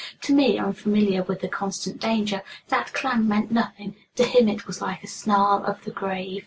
To 0.21 0.33
me, 0.33 0.57
unfamiliar 0.57 1.21
with 1.21 1.41
the 1.41 1.47
constant 1.47 2.01
danger, 2.01 2.41
that 2.69 2.91
clang 2.91 3.27
meant 3.27 3.51
nothing; 3.51 3.95
to 4.15 4.23
him 4.23 4.49
it 4.49 4.65
was 4.65 4.81
like 4.81 5.03
a 5.03 5.07
snarl 5.07 5.63
of 5.63 5.83
the 5.85 5.91
grave. 5.91 6.39